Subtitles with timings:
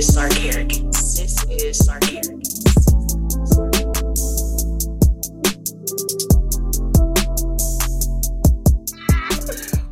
[0.00, 2.02] is Sark This is Sark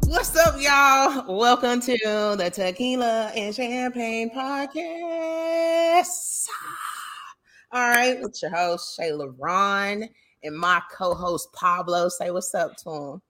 [0.07, 1.37] What's up, y'all?
[1.37, 6.47] Welcome to the Tequila and Champagne Podcast.
[7.71, 10.09] All right, with your host, Shayla Ron,
[10.43, 12.09] and my co-host Pablo.
[12.09, 13.23] Say what's up to him.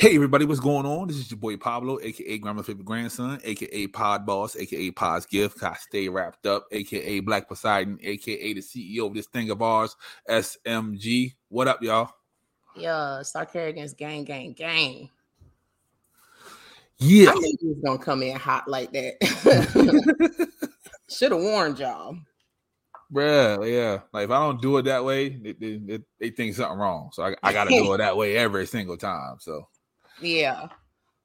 [0.00, 1.08] Hey everybody, what's going on?
[1.08, 5.60] This is your boy Pablo, aka Grandma's favorite grandson, aka Pod Boss, aka Pod's Gift.
[5.60, 9.96] I stay wrapped up, aka Black Poseidon, aka the CEO of this thing of ours,
[10.30, 11.34] SMG.
[11.48, 12.12] What up, y'all?
[12.76, 15.10] Yeah, Sark Arrogance gang, gang, gang.
[16.98, 19.16] Yeah, I knew he was gonna come in hot like that.
[21.10, 22.16] Should have warned y'all.
[23.12, 24.02] bruh, yeah.
[24.12, 27.10] Like if I don't do it that way, they, they, they, think something wrong.
[27.12, 29.38] So I, I got to do it that way every single time.
[29.40, 29.66] So
[30.20, 30.68] Yeah.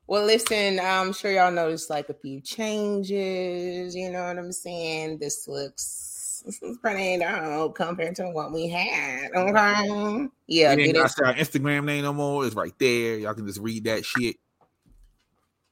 [0.08, 3.96] Well, listen, I'm sure y'all noticed like a few changes.
[3.96, 5.20] You know what I'm saying?
[5.20, 9.32] This looks this is pretty dope compared to what we had.
[9.36, 10.28] Okay.
[10.48, 10.76] Yeah.
[10.76, 10.98] get it.
[10.98, 12.46] our Instagram name no more.
[12.46, 13.18] It's right there.
[13.18, 14.36] Y'all can just read that shit.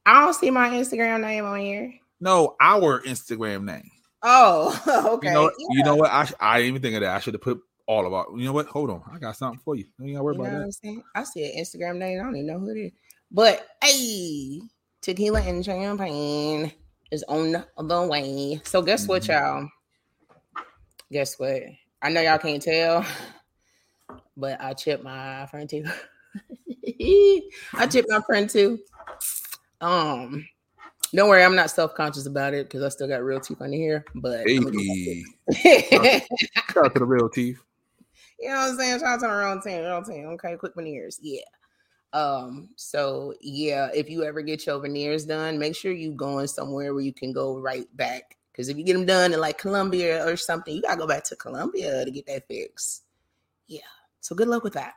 [0.04, 1.94] I don't see my Instagram name on here.
[2.20, 3.90] No, our Instagram name.
[4.22, 4.80] Oh,
[5.14, 5.28] okay.
[5.28, 6.10] You know, you know what?
[6.10, 7.16] I sh- I didn't even think of that.
[7.16, 8.26] I should have put all of our.
[8.36, 8.66] You know what?
[8.66, 9.84] Hold on, I got something for you.
[9.98, 11.02] You ain't gotta worry You about that.
[11.14, 12.20] I see an Instagram name.
[12.20, 12.92] I don't even know who it is.
[13.32, 14.60] But hey,
[15.00, 16.70] tequila and champagne
[17.10, 18.60] is on the way.
[18.64, 19.28] So guess what, Mhm.
[19.28, 19.68] y'all?
[21.10, 21.62] Guess what?
[22.02, 23.06] I know y'all can't tell,
[24.36, 25.84] but I chipped my friend too.
[27.74, 28.78] I chipped my friend too.
[29.80, 30.46] Um,
[31.14, 33.76] don't worry, I'm not self conscious about it because I still got real teeth under
[33.76, 34.04] here.
[34.14, 34.46] But
[35.48, 36.26] Hey,
[36.70, 37.62] shout out to the real teeth.
[38.38, 39.00] You know what I'm saying?
[39.00, 40.26] Shout out to the wrong team, wrong team.
[40.34, 41.18] Okay, quick veneers.
[41.22, 41.40] Yeah.
[42.12, 46.92] Um, so yeah, if you ever get your veneers done, make sure you going somewhere
[46.92, 48.36] where you can go right back.
[48.52, 51.24] Because if you get them done in like Colombia or something, you gotta go back
[51.24, 53.04] to Colombia to get that fixed.
[53.66, 53.80] Yeah.
[54.20, 54.94] So good luck with that.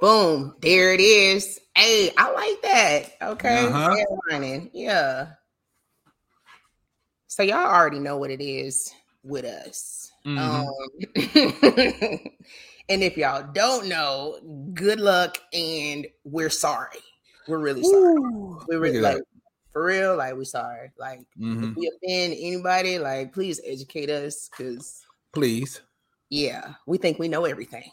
[0.00, 0.54] Boom.
[0.60, 1.58] There it is.
[1.74, 3.30] Hey, I like that.
[3.32, 3.66] Okay.
[3.66, 4.68] Uh-huh.
[4.72, 5.30] Yeah.
[7.26, 8.92] So y'all already know what it is
[9.24, 10.12] with us.
[10.28, 10.66] Mhm.
[10.66, 10.68] Um,
[12.88, 14.38] and if y'all don't know,
[14.74, 16.98] good luck and we're sorry.
[17.46, 18.14] We're really sorry.
[18.16, 19.24] Ooh, We're really like that.
[19.72, 20.90] for real, like we're sorry.
[20.98, 21.70] Like Mhm.
[21.70, 25.02] if we offend anybody, like please educate us because
[25.32, 25.80] Please.
[26.30, 27.90] yeah, we think we know everything.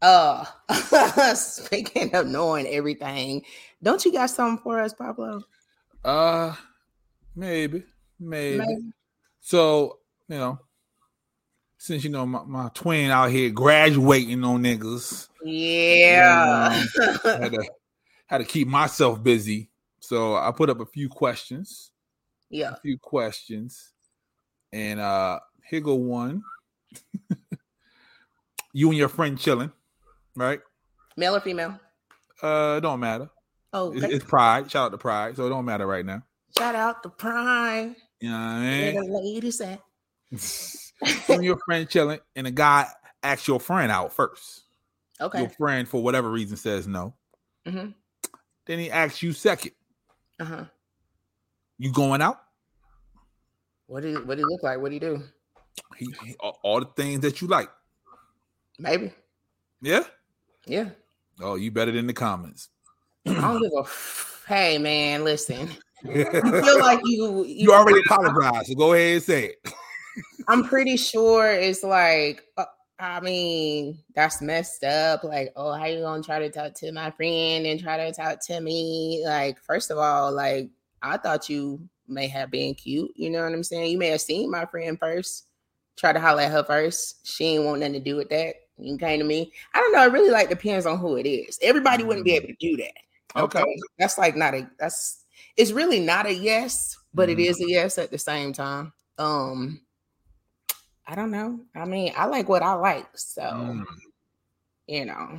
[0.00, 0.44] Uh
[1.34, 3.42] speaking of knowing everything,
[3.82, 5.42] don't you got something for us, Pablo?
[6.04, 6.54] Uh,
[7.34, 7.82] maybe,
[8.20, 8.58] maybe.
[8.58, 8.92] Maybe.
[9.40, 9.98] So
[10.28, 10.58] you know,
[11.84, 16.68] since you know my, my twin out here graduating on niggas, Yeah.
[16.70, 17.64] I had to
[18.26, 19.68] had to keep myself busy.
[20.00, 21.90] So I put up a few questions.
[22.48, 22.70] yeah.
[22.72, 23.90] a few questions.
[24.72, 26.42] And uh here go one.
[28.72, 29.70] you and your friend chilling,
[30.34, 30.60] right?
[31.18, 31.78] Male or female?
[32.42, 33.28] Uh it don't matter.
[33.74, 34.14] Oh, It's, okay.
[34.14, 34.70] it's pride.
[34.70, 35.36] Shout out to pride.
[35.36, 36.22] So it don't matter right now.
[36.56, 37.94] Shout out to pride.
[38.20, 39.80] You know what I Where the ladies at?
[41.02, 42.88] you and your friend chilling, and a guy
[43.22, 44.62] asks your friend out first.
[45.20, 45.40] Okay.
[45.40, 47.14] Your friend, for whatever reason, says no.
[47.66, 47.88] hmm
[48.66, 49.72] Then he asks you second.
[50.40, 50.64] Uh-huh.
[51.78, 52.40] You going out?
[53.86, 54.80] What do what do he look like?
[54.80, 55.22] What do you do?
[55.96, 57.68] He, he- all, the things that you like.
[58.78, 59.12] Maybe.
[59.82, 60.04] Yeah.
[60.66, 60.90] Yeah.
[61.40, 62.68] Oh, you better than the comments.
[63.26, 65.68] I don't give a f- hey man, listen.
[66.04, 69.72] I feel like you You already apologized, so go ahead and say it.
[70.48, 72.64] I'm pretty sure it's like uh,
[72.98, 75.24] I mean, that's messed up.
[75.24, 78.40] Like, oh, how you gonna try to talk to my friend and try to talk
[78.46, 79.22] to me?
[79.26, 80.70] Like, first of all, like
[81.02, 83.10] I thought you may have been cute.
[83.16, 83.90] You know what I'm saying?
[83.90, 85.46] You may have seen my friend first,
[85.96, 87.26] try to holler at her first.
[87.26, 88.54] She ain't want nothing to do with that.
[88.78, 89.52] You came to me.
[89.72, 90.04] I don't know.
[90.04, 91.58] It really like depends on who it is.
[91.62, 92.92] Everybody wouldn't be able to do that.
[93.36, 93.60] Okay.
[93.60, 93.76] Okay.
[93.98, 95.24] That's like not a that's
[95.56, 97.46] it's really not a yes, but it Mhm.
[97.46, 98.92] is a yes at the same time.
[99.18, 99.80] Um
[101.06, 101.60] I don't know.
[101.74, 103.06] I mean, I like what I like.
[103.16, 103.84] So, Mm.
[104.86, 105.38] you know,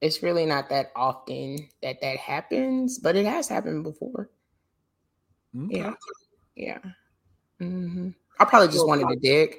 [0.00, 4.30] it's really not that often that that happens, but it has happened before.
[5.52, 5.94] Yeah.
[6.54, 6.78] Yeah.
[7.58, 8.10] hmm
[8.40, 9.56] I probably just wanted to dig.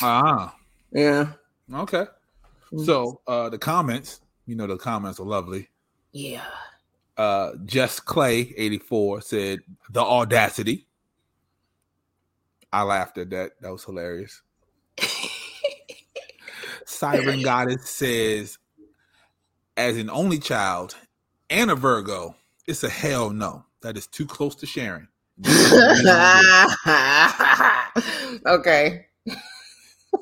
[0.00, 0.56] Ah,
[0.92, 1.32] Yeah.
[1.72, 2.06] okay.
[2.76, 5.68] So uh the comments, you know, the comments are lovely.
[6.12, 6.46] yeah.
[7.16, 10.86] Uh Jess Clay 84 said the audacity.
[12.72, 13.60] I laughed at that.
[13.60, 14.40] That was hilarious.
[16.86, 18.58] Siren Goddess says,
[19.76, 20.96] as an only child
[21.50, 22.34] and a Virgo,
[22.66, 23.64] it's a hell no.
[23.82, 25.08] That is too close to sharing.
[28.46, 29.06] okay.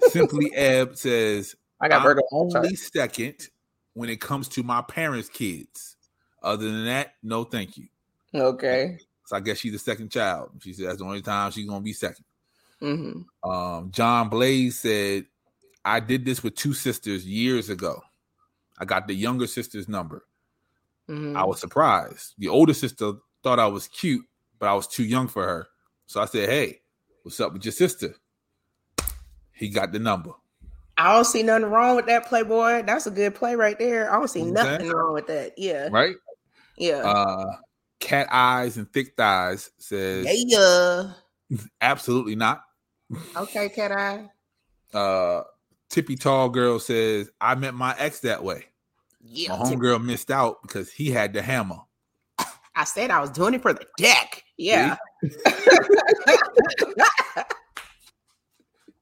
[0.09, 2.23] Simply Ebb says, I got I'm Virgo.
[2.33, 3.49] only second
[3.95, 5.97] when it comes to my parents' kids.
[6.43, 7.89] Other than that, no thank you.
[8.35, 8.99] Okay.
[9.27, 10.51] So I guess she's the second child.
[10.61, 12.23] She said that's the only time she's gonna be 2nd
[12.83, 13.51] Mm-hmm.
[13.51, 15.27] Um, John Blaze said,
[15.85, 18.03] I did this with two sisters years ago.
[18.79, 20.25] I got the younger sister's number.
[21.09, 21.37] Mm-hmm.
[21.37, 22.35] I was surprised.
[22.39, 23.13] The older sister
[23.43, 24.25] thought I was cute,
[24.59, 25.69] but I was too young for her.
[26.07, 26.81] So I said, Hey,
[27.23, 28.15] what's up with your sister?
[29.53, 30.31] He got the number.
[30.97, 32.83] I don't see nothing wrong with that, Playboy.
[32.85, 34.13] That's a good play right there.
[34.13, 35.55] I don't see nothing wrong with that.
[35.57, 35.89] Yeah.
[35.91, 36.17] Right?
[36.77, 36.99] Yeah.
[36.99, 37.57] Uh
[37.99, 41.13] cat eyes and thick thighs says yeah.
[41.81, 42.63] absolutely not.
[43.37, 44.29] Okay, cat eye.
[44.97, 45.43] Uh
[45.91, 48.65] Tippy Tall Girl says, I met my ex that way.
[49.21, 49.57] Yeah.
[49.57, 51.79] My homegirl missed out because he had the hammer.
[52.77, 54.45] I said I was doing it for the deck.
[54.57, 54.97] Yeah.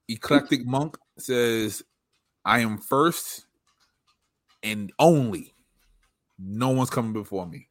[0.08, 1.82] Eclectic Monk says,
[2.44, 3.44] I am first
[4.62, 5.54] and only.
[6.38, 7.68] No one's coming before me.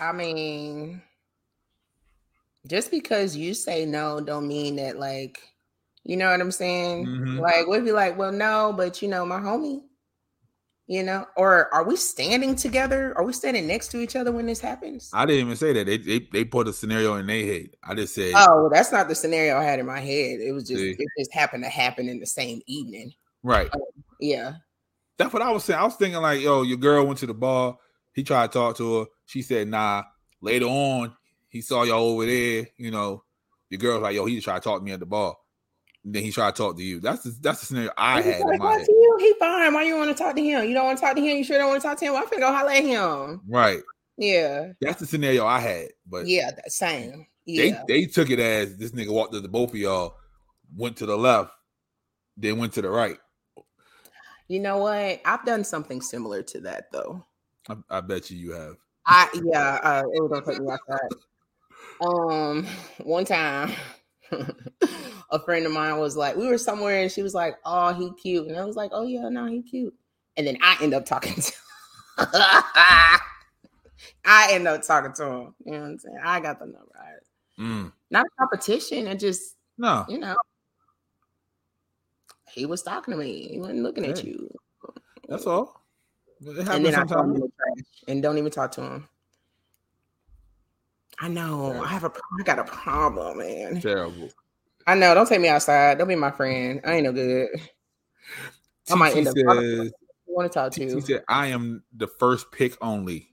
[0.00, 1.02] I mean,
[2.66, 5.38] just because you say no, don't mean that like,
[6.04, 7.06] you know what I'm saying?
[7.06, 7.40] Mhm.
[7.40, 9.82] Like, we'd be like, well, no, but you know, my homie,
[10.86, 13.12] you know, or are we standing together?
[13.16, 15.10] Are we standing next to each other when this happens?
[15.12, 15.84] I didn't even say that.
[15.86, 17.70] They they, they put a scenario in their head.
[17.84, 20.40] I just said, Oh, that's not the scenario I had in my head.
[20.40, 20.96] It was just See?
[20.98, 23.12] it just happened to happen in the same evening.
[23.42, 23.68] right.
[24.20, 24.54] Yeah.
[25.18, 25.78] That's what I was saying.
[25.78, 27.76] I was thinking like, yo, your girl went to the bar.
[28.14, 29.06] He tried to talk to her.
[29.26, 30.04] She said, nah.
[30.40, 31.12] Later on,
[31.48, 32.68] he saw y'all over there.
[32.76, 33.22] You know,
[33.70, 35.36] your girl's like, yo, he just tried to talk to me at the bar.
[36.04, 37.00] And then he tried to talk to you.
[37.00, 38.86] That's the, that's the scenario I he had wanna in my talk head.
[38.86, 39.74] to you, he fine.
[39.74, 40.64] Why you want to talk to him?
[40.66, 41.36] You don't want to talk to him.
[41.36, 42.12] You sure don't want to talk to him?
[42.14, 43.40] Well, I'm finna go holler at him.
[43.48, 43.80] Right.
[44.16, 44.72] Yeah.
[44.80, 45.88] That's the scenario I had.
[46.06, 46.50] But Yeah.
[46.52, 47.26] That same.
[47.46, 47.82] they Yeah.
[47.88, 50.16] they took it as this nigga walked up to both of y'all,
[50.76, 51.52] went to the left,
[52.36, 53.18] then went to the right.
[54.48, 55.20] You know what?
[55.24, 57.24] I've done something similar to that though.
[57.68, 58.76] I, I bet you you have.
[59.06, 61.08] I yeah, uh, it was gonna take me outside.
[62.00, 62.66] Um,
[63.02, 63.72] one time,
[65.30, 68.12] a friend of mine was like, we were somewhere, and she was like, "Oh, he
[68.20, 69.94] cute," and I was like, "Oh yeah, no, he cute."
[70.36, 71.52] And then I end up talking to.
[74.24, 75.54] I end up talking to him.
[75.64, 76.20] You know what I'm saying?
[76.24, 76.92] I got the number.
[76.96, 77.92] I, Mm.
[78.10, 79.08] not a competition.
[79.08, 80.36] It just No, you know,
[82.52, 83.48] he was talking to me.
[83.50, 84.48] He wasn't looking at you.
[85.28, 85.82] that's all.
[86.46, 87.34] And then I him sometimes.
[87.40, 89.08] the trash and don't even talk to him.
[91.20, 91.82] I know.
[91.82, 92.12] I have a.
[92.38, 93.80] I got a problem, man.
[93.80, 94.30] Terrible.
[94.86, 95.14] I know.
[95.14, 95.98] Don't take me outside.
[95.98, 96.80] Don't be my friend.
[96.84, 97.48] I ain't no good.
[98.90, 99.92] I might end up says,
[100.26, 101.00] want to talk to you.
[101.00, 103.28] said, I am the first pick only.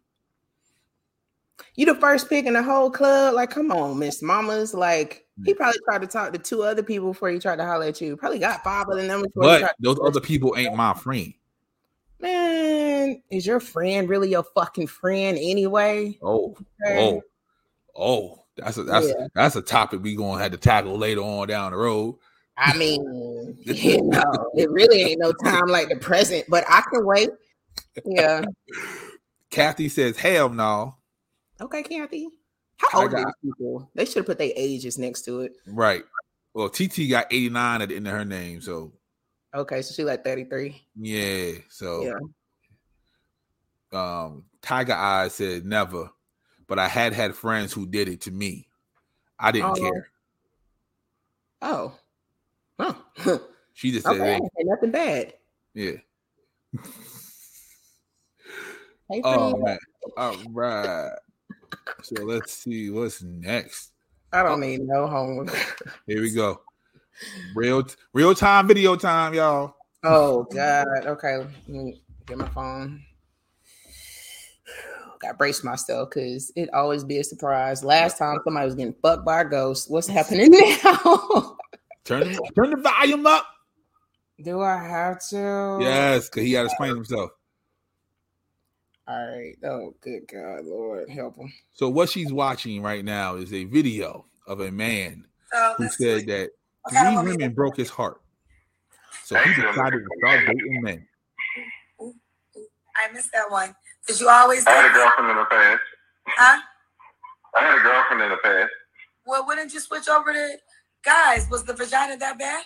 [1.76, 3.36] You the first pick in the whole club.
[3.36, 4.74] Like, come on, Miss Mamas.
[4.74, 5.58] Like, he mm.
[5.58, 8.18] probably tried to talk to two other people before he tried to holler at you.
[8.18, 9.26] Probably got five of them.
[9.36, 11.34] But those other people ain't my friend.
[12.20, 16.18] man, is your friend really your fucking friend anyway?
[16.22, 16.56] Oh,
[16.86, 17.00] Okay.
[17.00, 17.22] oh,
[17.95, 18.42] oh.
[18.57, 19.27] That's a that's Yeah.
[19.36, 22.15] that's a topic we gonna have to tackle later on down the road.
[22.57, 27.05] I mean, you know, it really ain't no time like the present, but I can
[27.05, 27.29] wait.
[28.05, 28.46] Yeah.
[29.51, 30.96] Kathy says, hell no.
[31.60, 32.29] Okay, Kathy.
[32.77, 33.89] How old are these people?
[33.93, 35.53] They should have put their ages next to it.
[35.67, 36.03] Right.
[36.53, 38.62] Well, TT got 89 at the end of her name.
[38.62, 38.93] So
[39.53, 40.81] Okay, so she like 33.
[40.96, 41.51] yeah.
[41.70, 42.20] So Yeah.
[43.91, 46.10] um Tiger Eyes said never,
[46.67, 48.67] but I had had friends who did it to me.
[49.39, 49.75] I didn't Oh.
[49.75, 50.07] care.
[51.62, 51.93] Oh.
[52.79, 52.93] Huh.
[53.74, 54.39] She just said, okay.
[54.57, 55.34] hey, nothing bad.
[55.74, 55.91] yeah.
[59.10, 59.77] hey, oh man!
[60.17, 61.12] All right.
[62.03, 63.91] So let's see what's next.
[64.34, 64.67] I don't oh.
[64.67, 65.55] need no homework.
[66.07, 66.62] Here we go.
[67.55, 69.75] Real real time video time, y'all.
[70.03, 70.86] oh God.
[71.05, 71.38] Okay.
[71.38, 73.01] Let me get my phone.
[75.25, 77.84] Got brace myself because it always be a surprise.
[77.84, 79.89] Last time somebody was getting fucked by a ghost.
[79.89, 80.51] What's happening
[80.84, 81.58] now?
[82.03, 83.48] Turn the, turn the volume up.
[84.44, 85.79] Do I have to?
[85.82, 87.32] Yes, because he got to explain himself.
[89.08, 89.55] All right.
[89.63, 91.51] Oh, good God, Lord, help him.
[91.74, 96.20] So what she's watching right now is a video of a man So who said
[96.20, 96.25] see.
[96.27, 96.50] that
[96.84, 98.22] What kind of three woman women broke his heart.
[99.24, 101.08] So he decided to start dating men.
[102.00, 103.75] I missed that one.
[104.07, 105.81] Did you always I had a girlfriend in the past.
[106.27, 106.62] Huh?
[107.57, 108.71] I had a girlfriend in the past.
[109.25, 110.57] Well, wouldn't you switch over to
[111.03, 111.47] guys?
[111.50, 112.63] Was the vagina that bad?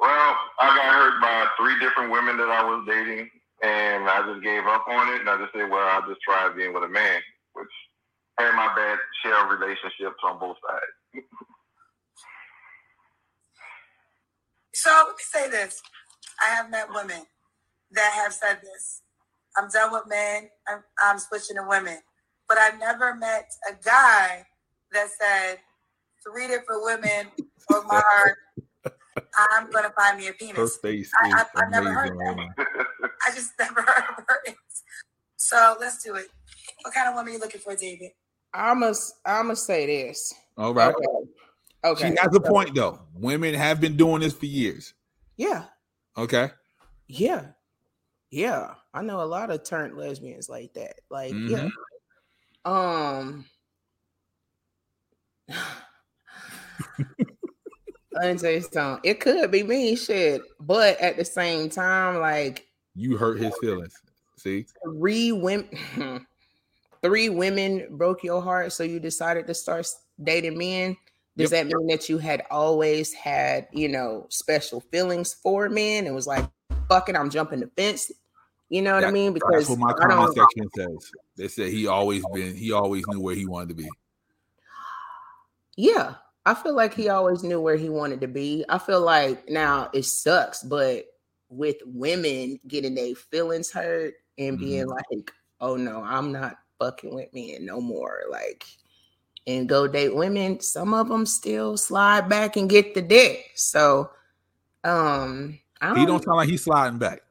[0.00, 3.30] Well, I got hurt by three different women that I was dating.
[3.62, 6.48] and I just gave up on it, and I just said, well, I'll just try
[6.56, 7.20] being with a man,
[7.54, 7.68] which
[8.38, 11.24] had my bad share of relationships on both sides.
[14.74, 15.82] So let me say this.
[16.42, 17.22] I have met women
[17.92, 19.02] that have said this.
[19.58, 20.48] I'm done with men.
[20.68, 21.98] I'm, I'm switching to women.
[22.48, 24.46] But I've never met a guy
[24.92, 25.58] that said
[26.26, 27.26] three different women
[27.68, 28.36] for my heart.
[29.52, 30.76] I'm gonna find me a Her penis.
[30.78, 32.48] face I- is I- I've never heard amazing right.
[33.26, 34.54] I just never heard of her.
[35.36, 36.26] So let's do it.
[36.82, 38.10] What kind of woman are you looking for, David?
[38.54, 40.34] I must I must say this.
[40.56, 40.94] All right.
[40.94, 41.06] Okay.
[41.84, 42.10] Okay.
[42.10, 43.00] She has a point though.
[43.14, 44.94] Women have been doing this for years.
[45.36, 45.64] Yeah.
[46.16, 46.50] Okay.
[47.06, 47.46] Yeah.
[48.30, 48.74] Yeah.
[48.92, 51.00] I know a lot of turned lesbians like that.
[51.10, 51.68] Like, yeah.
[52.66, 52.70] Mhm.
[52.70, 53.44] Um
[58.12, 59.00] let me tell you something.
[59.10, 60.42] It could be me, shit.
[60.60, 63.94] But at the same time, like You hurt his feelings.
[64.36, 64.66] See?
[64.84, 65.68] three women
[67.02, 69.86] three women broke your heart, so you decided to start
[70.22, 70.96] dating men.
[71.36, 76.14] Does that mean that you had always had, you know, special feelings for men and
[76.14, 76.44] was like,
[76.88, 78.10] fuck it, I'm jumping the fence?
[78.68, 79.32] You know what I mean?
[79.32, 81.12] Because That's what my I comment section says.
[81.36, 83.88] They said he always been he always knew where he wanted to be.
[85.76, 86.14] Yeah,
[86.44, 88.64] I feel like he always knew where he wanted to be.
[88.68, 91.06] I feel like now it sucks, but
[91.48, 94.90] with women getting their feelings hurt and being Mm-hmm.
[94.90, 98.66] like, "Oh no, I'm not fucking with men no more," like,
[99.46, 100.60] and go date women.
[100.60, 103.52] Some of them still slide back and get the dick.
[103.54, 104.10] So,
[104.84, 107.22] um, I He don't sound like he's sliding back.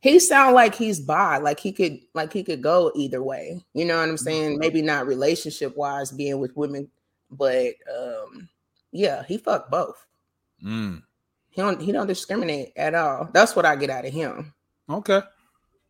[0.00, 3.84] he sound like he's bi like he could like he could go either way you
[3.84, 6.88] know what i'm saying maybe not relationship wise being with women
[7.30, 8.48] but um
[8.92, 10.06] yeah he fuck both
[10.64, 11.02] Mm.
[11.50, 14.54] he don't he don't discriminate at all that's what i get out of him
[14.88, 15.20] Okay.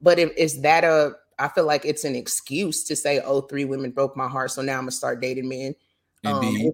[0.00, 3.64] but if is that a i feel like it's an excuse to say oh three
[3.64, 5.75] women broke my heart so now i'm gonna start dating men
[6.25, 6.73] Um, Indeed.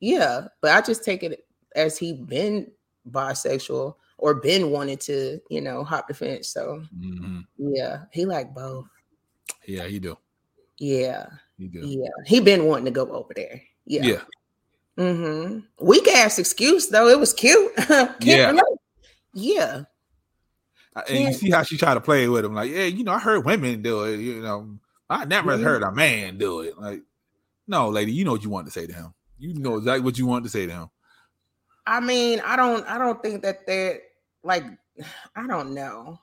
[0.00, 1.44] yeah but i just take it
[1.76, 2.70] as he been
[3.10, 7.44] bisexual or Ben wanted to you know hop the fence so Mhm.
[7.58, 8.86] yeah he like both
[9.66, 10.16] Yeah, he do.
[10.78, 11.26] Yeah,
[11.58, 11.80] He do.
[11.80, 12.08] yeah.
[12.26, 13.60] He been wanting to go over there.
[13.84, 14.02] Yeah.
[14.02, 14.22] Yeah.
[14.98, 15.60] Mm-hmm.
[15.84, 17.08] Weak ass excuse though.
[17.08, 17.72] It was cute.
[18.20, 18.50] Yeah.
[18.50, 18.78] relate.
[19.34, 19.82] Yeah.
[21.08, 23.18] And you see how she tried to play with him, like, yeah, you know, I
[23.18, 24.18] heard women do it.
[24.18, 25.62] You know, I never Yeah.
[25.64, 26.78] heard a man do it.
[26.78, 27.02] Like,
[27.68, 29.14] no, lady, you know what you want to say to him.
[29.38, 30.90] You know exactly what you want to say to him.
[31.86, 34.00] I mean, I don't I don't think that they're
[34.42, 34.64] like
[35.36, 36.20] I don't know.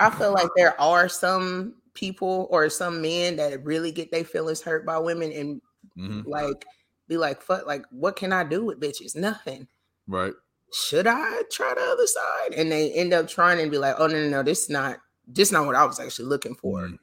[0.00, 4.60] I feel like there are some people or some men that really get their feelings
[4.62, 5.60] hurt by women and
[5.94, 6.64] hmm like
[7.08, 9.16] be like, fuck, like what can I do with bitches?
[9.16, 9.66] Nothing.
[10.06, 10.32] Right.
[10.72, 12.54] should I try the other side?
[12.54, 14.98] And they end up trying and be like, oh no, no, no, this is not
[15.26, 16.82] this is not what I was actually looking for.
[16.82, 16.98] Mhm.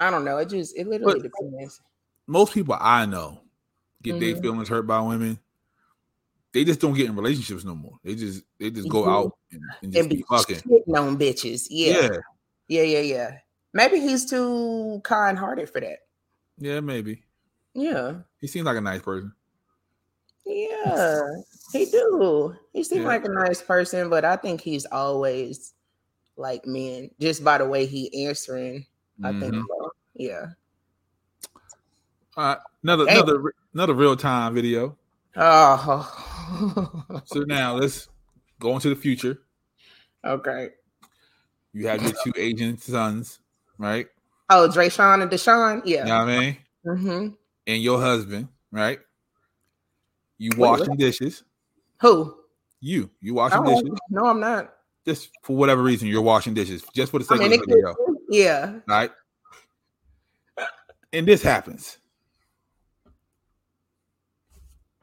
[0.00, 0.38] I don't know.
[0.38, 1.80] It just it literally But- depends.
[2.26, 3.40] Most people I know
[4.02, 4.42] get their Mhm.
[4.42, 5.38] feelings hurt by women.
[6.52, 7.98] They just don't get in relationships no more.
[8.04, 9.08] They just they just go Mhm.
[9.12, 10.62] out and, and just And be fucking.
[10.94, 11.66] on bitches.
[11.70, 12.02] Yeah.
[12.02, 12.08] Yeah.
[12.68, 13.38] yeah, yeah, yeah.
[13.72, 16.00] Maybe he's too kind hearted for that.
[16.58, 17.24] Yeah, maybe.
[17.74, 18.16] Yeah.
[18.38, 19.32] He seems like a nice person.
[20.44, 21.22] Yeah.
[21.72, 22.54] He do.
[22.74, 23.06] He seems Yeah.
[23.06, 25.72] like a nice person, but I think he's always
[26.36, 28.84] like men, just by the way he answering.
[29.24, 29.64] I think Mhm.
[29.68, 29.92] so.
[30.14, 30.46] Yeah.
[32.36, 32.58] All right.
[32.82, 34.98] Another another another real time video.
[35.36, 36.28] Oh.
[37.24, 38.08] So now let's
[38.60, 39.38] go into the future.
[40.24, 40.70] okay.
[41.72, 43.40] You have your two Asian sons,
[43.78, 44.06] right?
[44.50, 45.86] Oh, Dre Sean and Deshaun?
[45.86, 46.04] You Yeah.
[46.04, 46.56] know what I mean?
[46.86, 47.28] Mm-hmm.
[47.66, 49.00] And your husband, right?
[50.38, 50.98] You washing what?
[50.98, 51.44] dishes.
[52.00, 52.36] Who?
[52.80, 53.98] You, you washing Oh, dishes.
[54.10, 54.74] no, I'm not.
[55.06, 56.82] Just for whatever reason, you're washing dishes.
[56.92, 57.94] Just for the I sake mean, of the video.
[57.94, 58.74] could, yeah.
[58.86, 59.10] Right?
[61.12, 61.98] And this happens.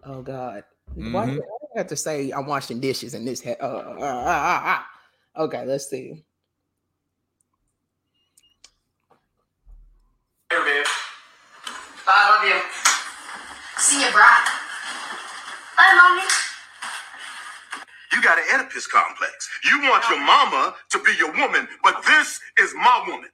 [0.04, 0.64] Oh God.
[0.96, 1.44] Why do you
[1.76, 3.44] have to say I'm washing dishes in this?
[3.44, 4.82] Ha- uh, uh, uh, uh,
[5.38, 5.44] uh.
[5.44, 6.24] Okay, let's see.
[10.52, 10.86] Here, babe.
[12.08, 12.62] I love you.
[13.78, 14.46] See you, Brock.
[15.78, 16.24] Bye, mommy.
[18.12, 19.50] You got an Oedipus complex.
[19.64, 23.30] You want your mama to be your woman, but this is my woman.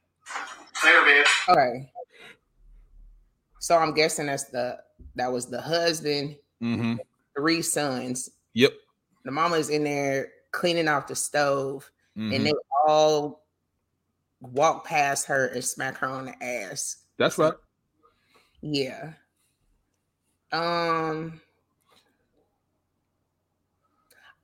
[0.84, 1.26] Here, babe.
[1.50, 1.90] Okay.
[3.60, 4.78] So I'm guessing that's the
[5.16, 6.96] that was the husband, Mm-hmm.
[7.36, 8.30] Three sons.
[8.54, 8.74] Yep.
[9.24, 12.36] The mama's in there cleaning off the stove, Mhm.
[12.36, 12.54] and they
[12.88, 13.46] all
[14.40, 16.98] walk past her and smack her on the ass.
[17.18, 17.54] That's right.
[18.62, 19.14] Yeah.
[20.52, 21.42] Um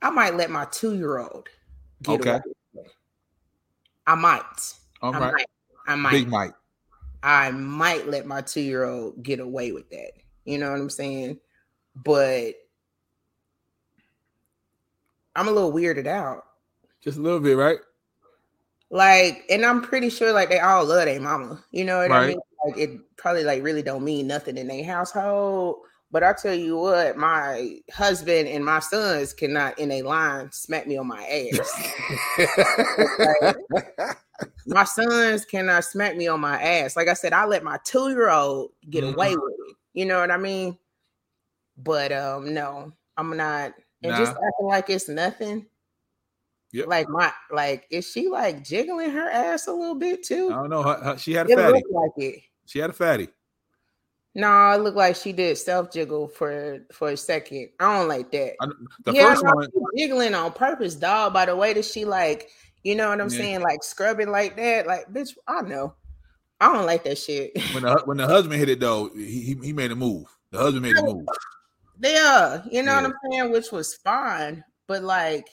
[0.01, 1.48] I might let my two year old
[2.01, 2.39] get Okay.
[2.74, 2.88] away.
[4.07, 4.74] I might.
[5.01, 5.33] All I right.
[5.33, 5.45] might.
[5.88, 6.12] I might.
[6.12, 6.53] Big Mike.
[7.24, 10.13] I might let my two year old get away with that.
[10.45, 11.39] You know what I'm saying?
[11.95, 12.55] But
[15.35, 16.43] I'm a little weirded out.
[17.01, 17.79] Just a little bit, right?
[18.89, 21.63] Like, and I'm pretty sure like they all love their mama.
[21.71, 22.39] You know what I mean?
[22.65, 25.77] Like it probably like really don't mean nothing in their household.
[26.11, 30.85] But I tell you what, my husband and my sons cannot in a line smack
[30.85, 31.93] me on my ass.
[34.67, 36.97] my sons cannot smack me on my ass.
[36.97, 39.13] Like I said, I let my two year old get Mhm.
[39.13, 39.75] away with it.
[39.93, 40.77] You know what I mean?
[41.77, 43.73] But um, no, I'm not.
[44.03, 45.65] And just acting like it's nothing.
[46.74, 46.88] Yep.
[46.88, 50.50] Like my like, is she like jiggling her ass a little bit too?
[50.51, 50.84] I don't know.
[50.84, 51.84] Her- her- she had a It fatty.
[51.91, 52.39] like it.
[52.65, 53.27] She had a fatty.
[54.34, 57.70] No, it looked like she did self jiggle for for a second.
[57.79, 58.53] I don't like that.
[58.62, 58.67] I-
[59.05, 59.67] The yeah, first one,
[59.98, 61.34] jiggling on purpose, dog.
[61.34, 62.50] By the way that she like,
[62.84, 63.38] you know what I'm Yeah.
[63.38, 64.88] saying, like scrubbing like that.
[64.88, 65.96] Like, bitch, I know.
[66.62, 67.51] I don't like that shit.
[67.74, 70.25] when the when the husband hit it though, he- he made a move.
[70.51, 71.25] The husband made a move.
[72.01, 73.01] Yeah, you know Yeah.
[73.01, 75.48] what I'm saying, which was fine, but like,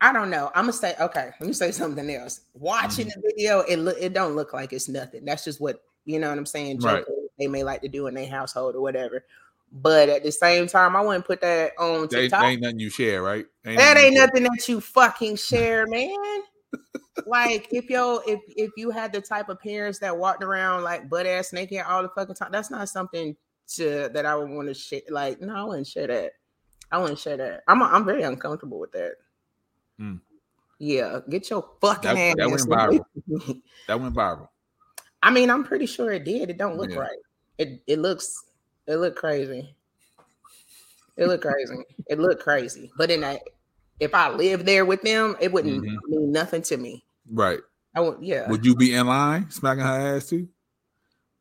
[0.00, 0.50] I don't know.
[0.54, 1.30] I'm gonna say okay.
[1.40, 2.40] Let me say something else.
[2.54, 3.20] Watching Mm-hmm.
[3.20, 5.24] the video, it look it don't look like it's nothing.
[5.24, 6.80] That's just what you know what I'm saying.
[6.80, 7.04] Right.
[7.38, 9.24] They may like to do in their household or whatever.
[9.72, 12.40] But at the same time, I wouldn't put that on That, TikTok.
[12.40, 13.46] that ain't nothing you share, right?
[13.64, 16.42] That you ain't nothing that you fucking share, man.
[17.26, 21.08] like if yo if if you had the type of parents that walked around like
[21.08, 23.36] butt ass naked all the fucking time, that's not something
[23.68, 25.00] to that I would want to share.
[25.10, 26.32] Like, no, I wouldn't share that.
[26.90, 27.62] I wouldn't share that.
[27.68, 29.12] I'm I'm very uncomfortable with that.
[29.98, 30.16] Hmm.
[30.78, 32.34] Yeah, get your fucking That- ass.
[32.36, 33.60] that went viral.
[33.88, 34.48] That went viral.
[35.22, 36.50] I mean, I'm pretty sure it did.
[36.50, 36.98] It don't look Yeah.
[36.98, 37.18] right.
[37.58, 38.44] It it looks
[38.86, 39.74] it looked crazy.
[41.16, 41.76] It looked crazy.
[42.08, 42.90] It looked crazy.
[42.98, 43.40] But in that,
[44.00, 45.98] if I lived there with them, it wouldn't Mhm.
[46.08, 47.04] mean nothing to me.
[47.30, 47.60] Right.
[47.94, 48.50] I would, yeah.
[48.50, 50.48] Would you be in line smacking her ass too?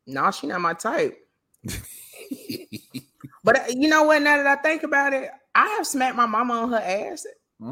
[0.06, 1.18] no, she not my type.
[3.44, 4.22] But uh, you know what?
[4.22, 7.26] Now that I think about it, I have smacked my mama on her ass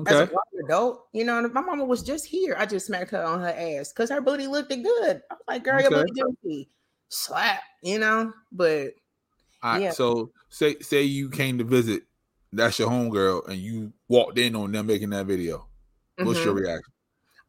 [0.06, 0.22] as Okay.
[0.22, 1.08] a grown adult.
[1.14, 2.56] You know, and my mama was just here.
[2.58, 5.22] I just smacked her on her ass because her booty looked good.
[5.30, 6.04] I was like, girl, your Okay.
[6.04, 6.70] booty juicy.
[7.10, 8.34] Slap, you know.
[8.52, 8.94] But
[9.64, 9.92] right, yeah.
[9.92, 12.04] So say say you came to visit,
[12.52, 15.68] that's your homegirl, and you walked in on them making that video.
[16.20, 16.94] What's your mhm, reaction?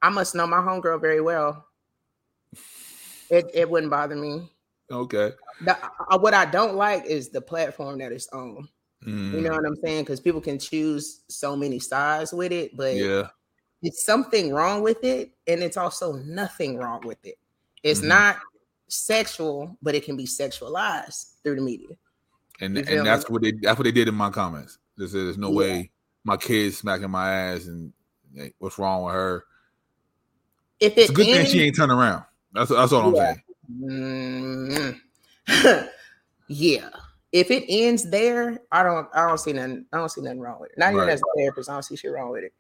[0.02, 1.66] I must know my homegirl very well.
[3.28, 4.52] It it wouldn't bother me.
[4.92, 5.32] Okay.
[5.64, 5.76] The,
[6.10, 8.68] uh, what I don't like is the platform that it's on.
[9.04, 10.04] You Mm, know what I'm saying?
[10.04, 13.28] Because people can choose so many sides with it, but yeah.
[13.82, 17.36] it's something wrong with it, and it's also nothing wrong with it.
[17.82, 18.08] It's Mhm.
[18.08, 18.36] not
[18.88, 21.96] sexual, but it can be sexualized through the media.
[22.60, 23.04] And You and me?
[23.04, 24.78] that's what they that's what they did in my comments.
[24.98, 25.56] They said there's no Yeah.
[25.56, 25.90] way
[26.24, 27.92] my kid's smacking my ass and
[28.58, 29.44] what's wrong with her.
[30.78, 32.24] If It's a good thing she ain't turning around.
[32.52, 33.42] That's that's all I'm saying.
[33.80, 35.00] Mm,
[36.48, 36.88] yeah.
[37.32, 39.86] If it ends there, I don't I don't see nothing.
[39.92, 40.78] I don't see nothing wrong with it.
[40.78, 42.52] Not even as a therapist, I don't see shit wrong with it.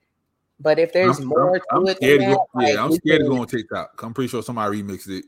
[0.60, 2.84] But if there's I'm, more I'm- to I'm it, scared than to that, go, yeah,
[2.84, 4.02] I'm scared to go on TikTok.
[4.02, 5.24] I'm pretty sure somebody remixed it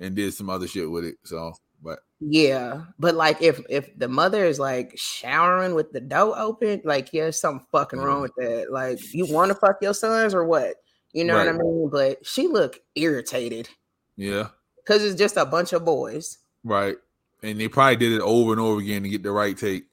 [0.00, 1.16] and did some other shit with it.
[1.24, 6.34] So, but Yeah, but like if if the mother is like showering with the door
[6.38, 8.70] open, like yeah, there's something fucking wrong with that.
[8.70, 10.74] Like you want to fuck your sons or what?
[11.12, 11.88] You know what I mean?
[11.90, 13.70] But she looked irritated
[14.16, 14.48] yeah,
[14.86, 16.38] because it's just a bunch of boys.
[16.62, 16.96] right.
[17.42, 19.84] And they probably did it over and over again to get the right take.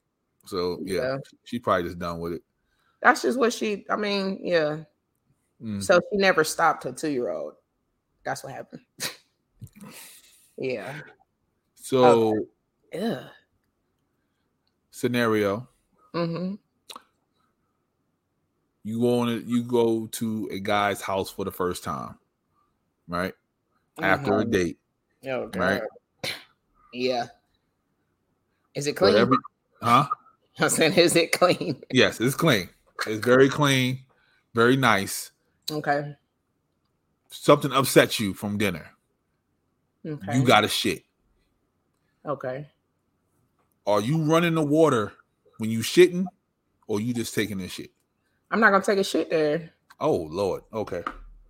[0.45, 1.17] So yeah, Yeah.
[1.43, 2.41] she probably just done with it.
[3.01, 3.85] That's just what she.
[3.89, 4.83] I mean, yeah.
[5.61, 5.83] Mm.
[5.83, 7.53] So she never stopped her two year old.
[8.23, 8.81] That's what happened.
[10.57, 11.01] yeah.
[11.75, 12.47] So
[12.93, 13.27] Yeah.
[14.91, 15.67] scenario,
[16.13, 16.55] Mm-hmm.
[18.83, 22.17] you go on you go to a guy's house for the first time,
[23.07, 23.33] right?
[24.01, 24.51] After a Mhm.
[24.51, 24.79] date.
[25.27, 25.59] Oh god.
[25.59, 25.81] Right.
[26.91, 27.27] Yeah.
[28.75, 29.29] Is it clean?
[29.81, 30.07] huh?
[30.59, 31.81] I'm saying, is it clean?
[31.91, 32.69] Yes, it's clean.
[33.07, 33.99] It's very clean,
[34.53, 35.31] very nice.
[35.71, 36.15] Okay.
[37.29, 38.91] Something upsets you from dinner.
[40.05, 40.37] Okay.
[40.37, 41.03] You got a shit.
[42.25, 42.67] okay.
[43.85, 45.11] Are you running the water
[45.57, 46.25] when you shitting,
[46.87, 47.89] or you just taking the shit?
[48.51, 49.71] I'm not gonna take a shit there.
[49.99, 50.63] Oh Lord.
[50.71, 51.03] Okay.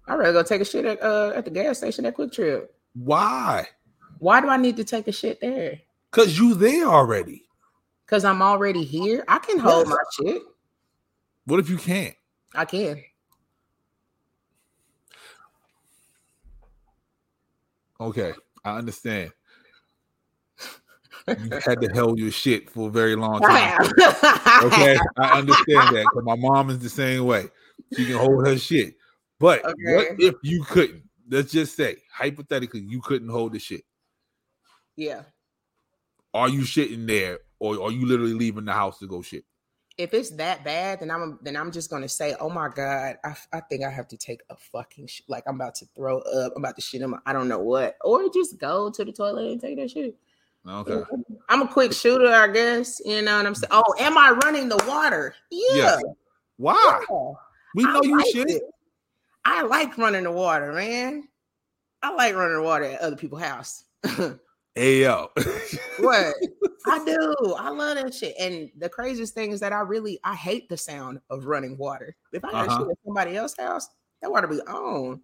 [0.07, 2.67] I'd rather go take a shit at uh at the gas station at QuikTrip.
[2.95, 3.67] Why?
[4.19, 5.79] Why do I need to take a shit there?
[6.11, 7.45] Cause you there already.
[8.05, 9.23] Because I'm already here.
[9.27, 9.89] I can hold Yes.
[9.89, 10.41] my shit.
[11.45, 12.15] What if you can't?
[12.53, 13.01] I can.
[17.99, 19.31] Okay, I understand.
[21.27, 23.77] You had to hold your shit for a very long time.
[24.61, 27.49] Okay, I understand that because my mom is the same way.
[27.95, 28.95] She can hold her shit,
[29.39, 29.73] But Okay.
[29.95, 31.03] what if you couldn't?
[31.29, 33.83] Let's just say hypothetically you couldn't hold the shit.
[34.95, 35.23] Yeah.
[36.33, 39.45] Are you shitting there, or are you literally leaving the house to go shit?
[39.97, 43.35] If it's that bad, then I'm then I'm just gonna say, oh my god, I,
[43.51, 46.53] I think I have to take a fucking sh- like I'm about to throw up,
[46.55, 49.11] I'm about to shit in my I don't know what, or just go to the
[49.11, 50.15] toilet and take that shit.
[50.67, 51.01] Okay.
[51.49, 53.01] I'm a quick shooter, I guess.
[53.05, 53.69] You know what I'm saying?
[53.71, 55.35] Oh, am I running the water?
[55.51, 55.75] Yeah.
[55.75, 56.03] Yes.
[56.57, 57.03] Why?
[57.09, 57.31] yeah.
[57.75, 58.49] We know I you like shit.
[58.49, 58.63] it.
[59.55, 61.27] I like running the water, man.
[62.01, 63.83] I like running the water at other people's house.
[64.75, 65.29] Hey yo.
[65.99, 66.33] what?
[66.87, 67.53] I do.
[67.59, 68.33] I love that shit.
[68.39, 72.15] And the craziest thing is that I really I hate the sound of running water.
[72.31, 72.79] If I got Uh-huh.
[72.79, 73.87] shit at somebody else's house,
[74.23, 75.21] that water be on.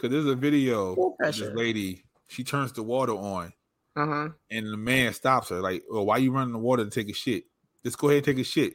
[0.00, 2.04] Cause there's a video this lady.
[2.28, 3.52] She turns the water on,
[3.96, 4.28] Uh huh.
[4.52, 5.60] and the man stops her.
[5.60, 7.42] Like, "Oh, why you running the water to take a shit?
[7.84, 8.74] Just go ahead and take a shit.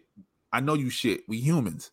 [0.51, 1.21] I know you shit.
[1.29, 1.91] We humans.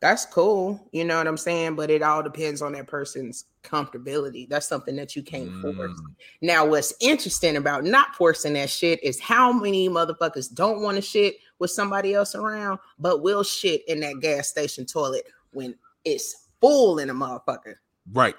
[0.00, 0.86] That's cool.
[0.92, 1.74] You know what I'm saying?
[1.74, 4.48] But it all depends on that person's comfortability.
[4.48, 5.90] That's something that you can't force.
[5.90, 6.14] Mm.
[6.42, 11.02] Now, what's interesting about not forcing that shit is how many motherfuckers don't want to
[11.02, 16.48] shit with somebody else around, but will shit in that gas station toilet when it's
[16.60, 17.76] full in a motherfucker.
[18.12, 18.36] Right.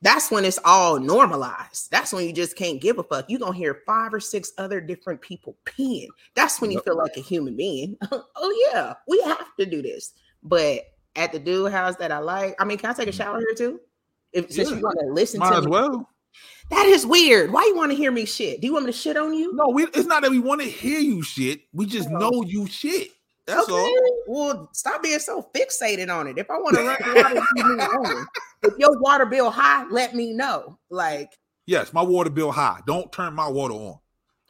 [0.00, 1.90] That's when it's all normalized.
[1.90, 3.24] That's when you just can't give a fuck.
[3.28, 6.06] You're gonna hear five or six other different people peeing.
[6.34, 7.96] That's when you feel like a human being.
[8.12, 10.14] oh, yeah, we have to do this.
[10.42, 10.82] But
[11.16, 13.16] at the dude house that I like, I mean, can I take a mm-hmm.
[13.18, 13.80] shower here too?
[14.32, 14.76] If since Yeah.
[14.76, 16.08] you want to listen Might to as me, well.
[16.70, 17.50] that is weird.
[17.52, 18.60] Why you want to hear me shit?
[18.60, 19.54] Do you want me to shit on you?
[19.54, 21.62] No, we, it's not that we want to hear you shit.
[21.72, 22.18] We just Oh.
[22.18, 23.08] know you shit.
[23.46, 23.94] That's all.
[24.26, 26.36] Well, stop being so fixated on it.
[26.36, 26.82] If I want to
[27.22, 27.36] run
[27.78, 28.26] water, alone.
[28.62, 30.78] if your water bill high, let me know.
[30.90, 31.30] Like,
[31.64, 32.80] Yes, my water bill high.
[32.86, 33.98] Don't turn my water on.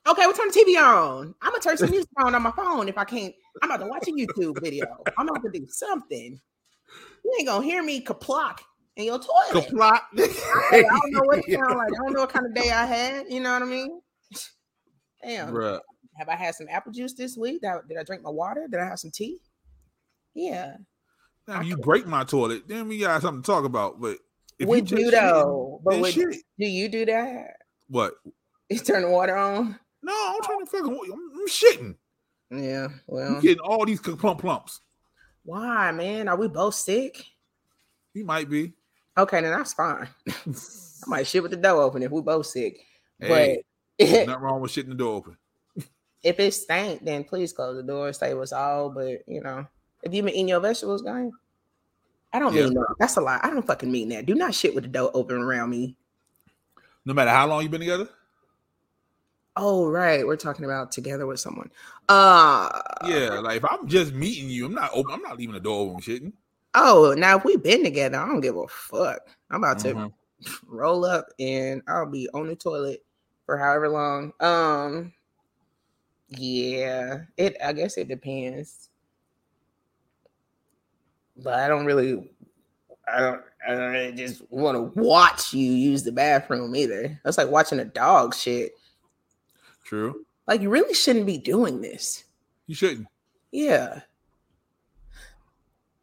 [0.09, 1.33] okay, we'll turn the TV on.
[1.43, 3.33] I'm gonna turn some music on on my phone if I can't.
[3.63, 4.87] I'm about to watch a YouTube video.
[5.17, 6.41] I'm about to do something.
[7.25, 8.61] You ain't gonna hear me kaplock
[8.97, 9.69] in your toilet.
[9.69, 10.01] Kaplot.
[10.19, 11.89] I don't know what it sound like.
[11.93, 13.27] I don't know what kind of day I had.
[13.29, 14.01] You know what I mean?
[15.23, 15.53] Damn.
[15.53, 15.81] Bruh.
[16.17, 17.61] Have I had some apple juice this week?
[17.63, 18.67] Did I, did I drink my water?
[18.69, 19.39] Did I have some tea?
[20.35, 20.77] Yeah.
[21.47, 24.01] Now you break my toilet, then we got something to talk about.
[24.01, 24.19] But
[24.59, 25.81] if would you you shit, though?
[25.85, 26.37] But would, shit.
[26.59, 27.57] do you do that?
[27.89, 28.15] What?
[28.69, 29.79] You turn the water on?
[30.03, 30.99] No, I'm trying to fucking.
[31.13, 31.95] I'm shitting.
[32.51, 32.85] Yeah.
[32.87, 34.81] I'm Well, getting all these plump plumps.
[35.45, 36.29] why, man?
[36.29, 37.25] Are we both sick?
[38.15, 38.73] He might be.
[39.17, 40.09] Okay, then that's fine.
[40.29, 42.79] I might shit with the door open if we both sick.
[43.21, 43.63] Hey,
[43.99, 45.37] but nothing wrong with shitting the door open.
[46.23, 48.13] if it stank, then please close the door.
[48.13, 48.91] Stay with us all.
[48.91, 49.67] But you know,
[50.03, 51.29] if you been eating your vegetables, guy,
[52.33, 52.65] I don't Yeah.
[52.65, 52.95] mean that.
[52.99, 53.41] That's a lie.
[53.43, 54.27] I don't fucking mean that.
[54.27, 55.97] Do not shit with the door open around me.
[57.05, 58.09] No matter how long you've been together.
[59.61, 60.25] Oh, right.
[60.27, 61.71] We're talking about together with someone.
[62.09, 65.13] Uh Yeah, like if I'm just meeting you, I'm not open.
[65.13, 66.33] I'm not leaving the door open shitting.
[66.75, 69.21] oh, now if we've been together, I don't give a fuck.
[69.51, 70.13] I'm about to Mhm.
[70.69, 73.05] roll up and I'll be on the toilet
[73.47, 74.33] for however long.
[74.41, 75.13] Um
[76.29, 78.91] yeah, it I guess it depends.
[81.37, 82.31] But I don't really
[83.13, 87.19] I don't I don't really just want to watch you use the bathroom either.
[87.25, 88.73] That's like watching a dog shit.
[89.89, 90.27] True.
[90.47, 92.25] Like you really shouldn't be doing this.
[92.67, 93.07] You shouldn't.
[93.51, 94.03] Yeah.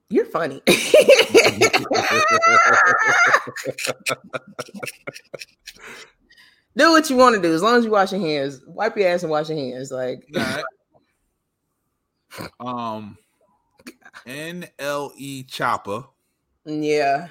[0.10, 0.62] You're funny.
[6.76, 8.62] do what you want to do as long as you wash your hands.
[8.66, 9.92] Wipe your ass and wash your hands.
[9.92, 10.28] Like,
[12.60, 13.18] um,
[14.26, 16.08] NLE Choppa.
[16.66, 17.28] yeah.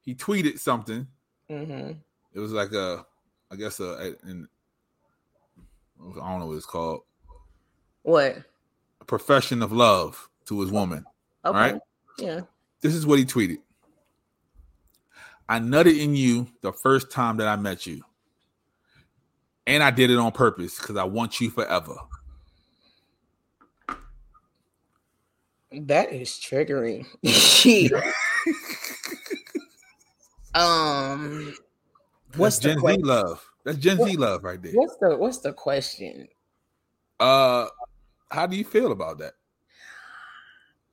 [0.00, 1.06] He tweeted something.
[1.48, 1.92] hmm
[2.32, 3.04] It was like a,
[3.52, 4.48] I guess a, a an,
[6.00, 7.02] I don't know what it's called.
[8.02, 8.38] What?
[9.00, 11.04] A profession of love to his woman.
[11.44, 11.58] Okay.
[11.58, 11.80] Right.
[12.18, 12.40] Yeah.
[12.80, 13.58] This is what he tweeted.
[15.48, 18.02] I nutted in you the first time that I met you.
[19.66, 21.96] And I did it on purpose because I want you forever.
[25.72, 27.06] That is triggering.
[30.56, 31.54] Um,
[32.36, 33.46] what's That's the Gen que- Z love.
[33.66, 34.72] That's Gen Z love right there.
[34.74, 36.28] what's the what's the question?
[37.18, 37.66] Uh,
[38.30, 39.34] how do you feel about that?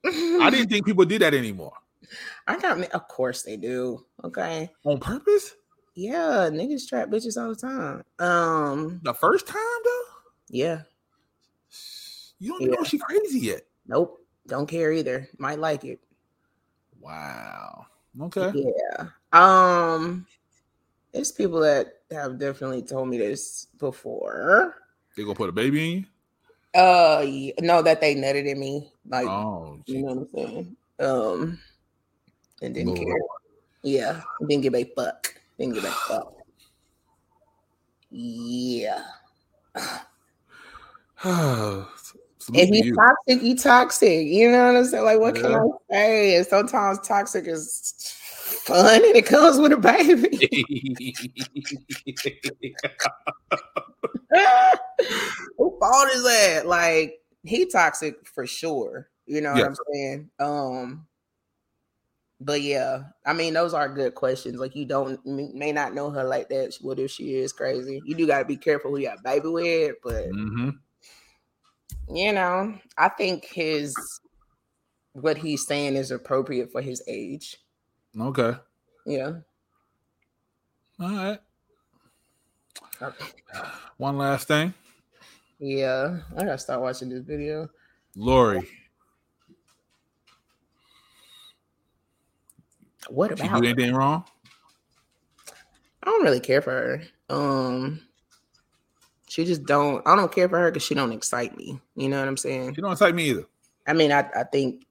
[0.05, 1.73] I didn't think people did that anymore.
[2.47, 2.87] I got me.
[2.87, 4.03] Of course they do.
[4.23, 4.71] Okay.
[4.85, 5.53] On purpose?
[5.95, 8.03] Yeah, niggas trap bitches all the time.
[8.17, 10.01] Um, The first time though?
[10.49, 10.81] yeah.
[12.39, 12.87] You don't even know Yeah.
[12.89, 13.61] she crazy yet.
[13.87, 14.19] Nope.
[14.47, 15.29] Don't care either.
[15.37, 15.99] Might like it.
[16.99, 17.85] Wow.
[18.19, 18.51] Okay.
[18.55, 19.07] Yeah.
[19.31, 20.25] Um,
[21.13, 24.75] it's people that have definitely told me this before.
[25.15, 26.05] They gonna put a baby in you?
[26.79, 28.91] Uh, yeah, no, that they nutted in me.
[29.07, 30.75] Like, Oh, you know what I'm saying?
[30.99, 31.59] Um,
[32.61, 33.07] and didn't Lord.
[33.07, 33.21] care.
[33.83, 35.35] Yeah, didn't give a fuck.
[35.59, 36.33] Didn't give a fuck.
[38.09, 39.03] Yeah.
[42.53, 44.27] If he's toxic, he toxic.
[44.27, 45.05] You know what I'm saying?
[45.05, 46.35] Like, what can I say?
[46.35, 48.13] And sometimes toxic is
[48.65, 50.39] fun and it comes with a baby.
[55.57, 56.65] Who fault is that?
[56.65, 59.09] Like, he toxic for sure.
[59.25, 59.65] You know what Yeah.
[59.65, 60.29] I'm saying?
[60.39, 61.07] Um,
[62.39, 64.57] but yeah, I mean, those are good questions.
[64.57, 66.75] Like, you don't may not know her like that.
[66.81, 68.01] What if she is crazy?
[68.05, 70.83] You do got to be careful who you got baby with, but hmm
[72.07, 74.19] you know, I think his
[75.13, 77.57] what he's saying is appropriate for his age.
[78.19, 78.53] Okay.
[79.05, 79.31] Yeah.
[80.99, 81.39] All right.
[83.01, 83.25] Okay.
[83.97, 84.73] One last thing.
[85.59, 86.19] Yeah.
[86.37, 87.69] I gotta start watching this video.
[88.15, 88.67] Lori,
[93.09, 93.73] What she about do her?
[93.73, 94.23] anything wrong?
[96.03, 97.03] I don't really care for her.
[97.29, 98.01] Um
[99.27, 101.79] she just don't I don't care for her because she don't excite me.
[101.95, 102.75] You know what I'm saying?
[102.75, 103.45] She don't excite me either.
[103.87, 104.85] I mean, I, I think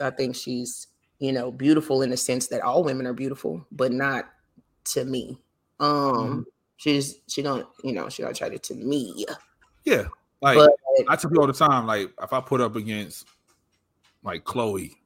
[0.00, 0.88] I think she's,
[1.20, 4.28] you know, beautiful in the sense that all women are beautiful, but not
[4.84, 5.38] to me.
[5.78, 6.44] Um Mhm.
[6.76, 9.24] she's she don't, you know, she don't try to to me.
[9.84, 10.08] Yeah.
[10.42, 10.72] Like But
[11.08, 13.28] I tell people all the time, like if I put up against
[14.22, 14.96] like Chloe,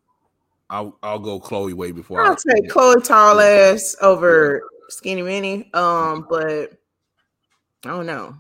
[0.70, 5.72] I'll I'll go Chloe way before I I'll take Chloe tall ass over skinny mini.
[5.74, 6.72] Um, but
[7.84, 8.36] I don't know.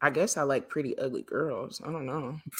[0.00, 1.80] I guess I like pretty ugly girls.
[1.84, 2.38] I don't know.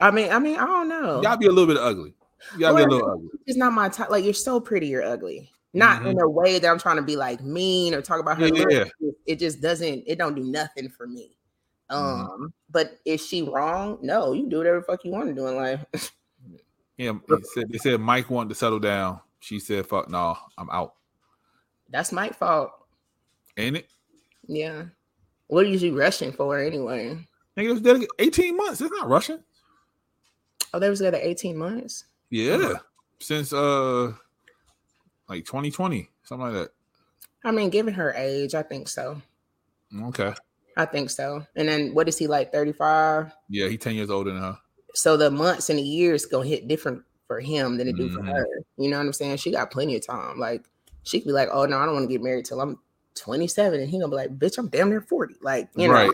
[0.00, 1.20] I mean, I mean, I don't know.
[1.22, 2.14] Gotta be a little bit ugly.
[2.58, 3.28] Gotta be a little ugly.
[3.46, 4.10] It's not my type.
[4.10, 5.50] Like you're so pretty, you're ugly.
[5.72, 8.48] Not in a way that I'm trying to be like mean or talk about her.
[8.48, 8.70] Mm-hmm.
[8.70, 8.84] Yeah.
[9.00, 10.04] It- It just doesn't.
[10.06, 11.36] It don't do nothing for me.
[11.90, 12.52] Um, Mhm.
[12.70, 13.98] but is she wrong?
[14.02, 16.12] No, you do whatever fuck you want to do in life.
[16.96, 19.20] Yeah, they said, they said Mike wanted to settle down.
[19.40, 20.94] She said, "Fuck no, I'm out."
[21.90, 22.70] That's my fault.
[23.56, 23.88] Ain't it?
[24.46, 24.84] Yeah.
[25.48, 27.18] What are you rushing for anyway?
[27.56, 28.80] Nigga, it was dedicated 18 months.
[28.80, 29.42] It's not rushing.
[30.74, 32.06] Oh, they was together 18 months.
[32.30, 32.72] Yeah,
[33.20, 34.12] since uh,
[35.28, 36.70] like 2020, something like that.
[37.44, 39.22] I mean, given her age, I think so.
[40.06, 40.34] Okay.
[40.76, 41.46] I think so.
[41.54, 43.32] And then what is he like, 35?
[43.48, 44.58] Yeah, he 10 years older than her.
[44.96, 48.22] So the months and the years gonna hit different for him than it do for
[48.22, 48.32] Mhm.
[48.32, 48.46] her.
[48.76, 49.36] You know what I'm saying?
[49.36, 50.40] She got plenty of time.
[50.40, 50.64] Like
[51.04, 52.80] she could be like, oh no, I don't want to get married till I'm
[53.14, 53.78] 27.
[53.78, 55.36] And he gonna be like, bitch, I'm damn near 40.
[55.40, 55.94] Like, you know.
[55.94, 56.10] Right.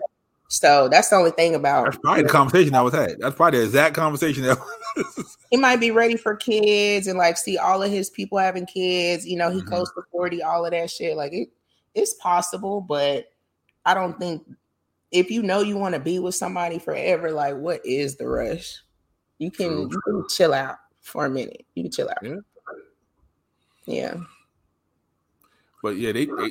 [0.50, 3.20] So that's the only thing about That's probably the conversation I was had.
[3.20, 4.58] That's probably the exact conversation that.
[5.50, 9.24] he might be ready for kids and like see all of his people having kids.
[9.24, 9.66] You know, he Mhm.
[9.66, 11.16] close to 40, all of that shit.
[11.16, 11.50] Like it,
[11.94, 13.26] it's possible, but
[13.86, 14.44] I don't think
[15.12, 18.76] if you know you want to be with somebody forever, like what is the rush?
[19.38, 21.64] You can True, you can chill out for a minute.
[21.76, 22.22] You can chill out.
[22.24, 22.36] Yeah.
[23.86, 24.14] Yeah.
[25.80, 26.50] But yeah, they, they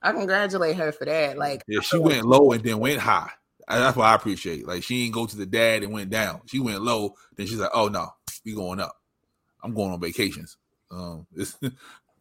[0.01, 1.37] I congratulate her for that.
[1.37, 1.81] Like, yeah.
[1.81, 3.29] She went low and then went high.
[3.67, 4.65] That's what I appreciate.
[4.67, 6.41] Like, she didn't go to the dad and went down.
[6.45, 7.15] She went low.
[7.35, 8.07] Then she's like, oh no,
[8.45, 8.95] we going up.
[9.63, 10.55] I'm going on vacations.
[10.91, 11.57] Um, it's,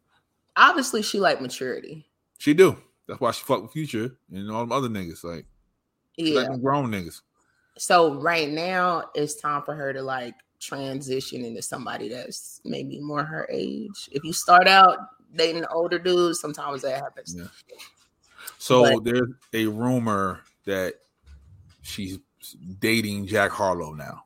[0.57, 2.07] obviously, she like maturity.
[2.39, 2.77] she do.
[3.07, 5.23] That's why she fuck with Future and all them other niggas.
[5.23, 5.47] Like,
[6.17, 6.41] Yeah.
[6.49, 7.21] like grown niggas.
[7.79, 13.23] So right now it's time for her to like transition into somebody that's maybe more
[13.23, 14.09] her age.
[14.11, 14.99] If you start out
[15.37, 17.35] dating older dudes, sometimes that happens.
[17.37, 17.47] Yeah.
[18.59, 20.95] So But- there's a rumor that
[21.83, 22.19] she's
[22.79, 24.25] dating Jack Harlow now.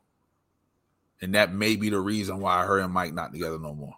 [1.23, 3.94] And that may be the reason why her and Mike not together no more.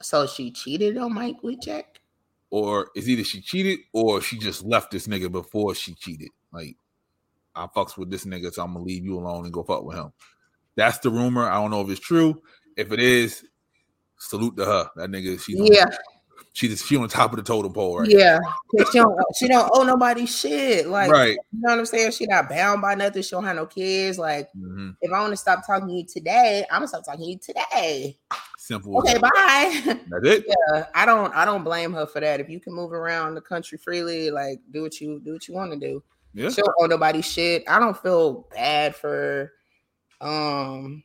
[0.00, 2.00] So she cheated on Mike with Jack.
[2.50, 6.30] Or is either she cheated or she just left this nigga before she cheated.
[6.52, 6.76] Like,
[7.54, 9.96] I fucks with this nigga, so I'm gonna leave you alone and go fuck with
[9.96, 10.12] him.
[10.76, 11.44] That's the rumor.
[11.48, 12.40] I don't know if it's true.
[12.76, 13.44] If it is,
[14.18, 14.90] salute to her.
[14.96, 15.92] That nigga, she's Yeah, on,
[16.52, 18.38] she's she on top of the totem pole right yeah.
[18.76, 20.86] 'Cause She don't, she don't owe nobody shit.
[20.88, 21.30] Like, right.
[21.52, 22.10] you know what I'm saying?
[22.12, 23.22] She not bound by nothing.
[23.22, 24.18] She don't have no kids.
[24.18, 24.94] Like, Mhm.
[25.00, 27.38] if I want to stop talking to you today, I'm gonna stop talking to you
[27.38, 28.18] today.
[28.58, 28.98] Simple.
[28.98, 29.98] Okay, bye.
[30.08, 30.44] That's it.
[30.74, 32.40] yeah, I don't I don't blame her for that.
[32.40, 35.54] If you can move around the country freely, like do what you do what you
[35.54, 36.02] want to do.
[36.34, 36.50] Yeah.
[36.50, 37.64] She don't owe nobody shit.
[37.66, 39.52] I don't feel bad for
[40.20, 41.02] um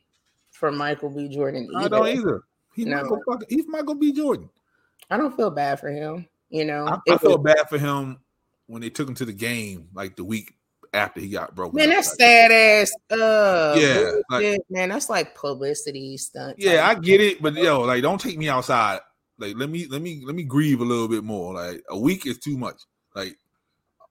[0.50, 1.28] for Michael B.
[1.34, 1.88] Jordan I either.
[1.88, 2.42] don't either.
[2.74, 3.02] He's No.
[3.02, 4.12] Michael fucking, he's Michael B.
[4.12, 4.48] Jordan.
[5.10, 6.26] I don't feel bad for him.
[6.50, 8.18] You know, I, I It felt bad for him
[8.66, 10.54] when they took him to the game like the week
[10.92, 11.76] after he got broken.
[11.76, 11.96] man, up.
[11.96, 12.92] that's Like, sad ass.
[13.10, 16.56] Uh, Yeah, like- man, that's like publicity stunt.
[16.58, 19.00] Yeah, I get it, but yo, like, don't take me outside.
[19.38, 21.54] Like, let me let me let me grieve a little bit more.
[21.54, 22.80] Like, a week is too much.
[23.16, 23.36] Like,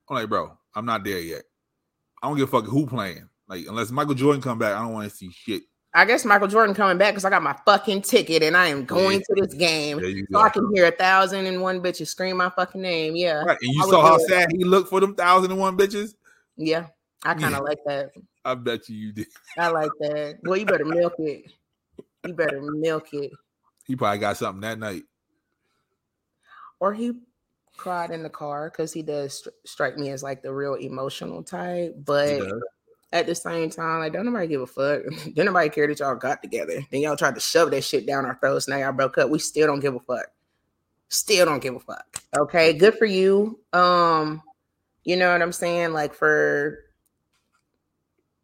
[0.09, 1.43] I'm like, bro, I'm not there yet.
[2.21, 3.29] I don't give a fuck who playing.
[3.47, 5.63] Like, unless Michael Jordan come back, I don't want to see shit.
[5.95, 8.83] I guess Michael Jordan coming back because I got my fucking ticket and I am
[8.83, 9.99] going to this game.
[10.31, 13.15] So I can hear a thousand and one bitches scream my fucking name.
[13.15, 13.43] Yeah.
[13.43, 16.15] Right, and you I saw how sad he looked for them thousand and one bitches.
[16.57, 16.87] Yeah.
[17.23, 17.59] I kind of Yeah.
[17.59, 18.11] like that.
[18.43, 19.27] I bet you you did.
[19.57, 20.39] I like that.
[20.43, 21.51] Well, you better milk it.
[22.25, 23.31] You better milk it.
[23.85, 25.03] He probably got something that night.
[26.79, 27.13] Or he
[27.77, 31.43] cried in the car because he does stri- strike me as like the real emotional
[31.43, 31.95] type.
[32.03, 32.41] But.
[33.13, 35.03] At the same time, like, don't nobody give a fuck.
[35.35, 36.85] don't nobody care that y'all got together.
[36.91, 38.67] Then y'all tried to shove that shit down our throats.
[38.67, 39.29] Now y'all broke up.
[39.29, 40.25] We still don't give a fuck.
[41.09, 42.05] Still don't give a fuck.
[42.35, 42.73] Okay.
[42.73, 43.59] Good for you.
[43.71, 44.41] Um,
[45.03, 45.93] you know what I'm saying?
[45.93, 46.79] Like for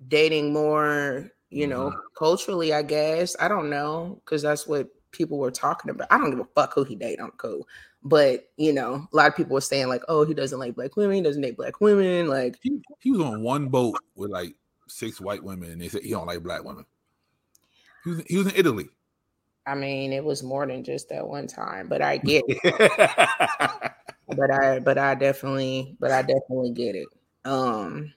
[0.08, 3.36] dating more, you know, culturally, I guess.
[3.40, 6.08] I don't know, because that's what people were talking about.
[6.12, 7.68] I don't give a fuck who he date on cool.
[8.04, 10.96] But you know, a lot of people were saying, like, oh, he doesn't like black
[10.96, 14.56] women, he doesn't date black women, like He, he was on one boat with like
[14.88, 16.86] six white women, and they said he don't like black women.
[18.04, 18.90] He was, he was in Italy.
[19.66, 22.58] I mean, it was more than just that one time, but I get it.
[24.36, 27.08] but I but I definitely but I definitely get it.
[27.46, 28.14] Um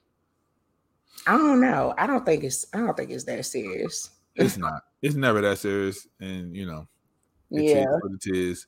[1.27, 1.95] I don't know.
[1.99, 4.11] I don't think it's I don't think it's that serious.
[4.37, 4.83] It's not.
[5.03, 6.87] It's never that serious, and you know,
[7.51, 7.81] it Yeah.
[7.83, 8.67] is what it is.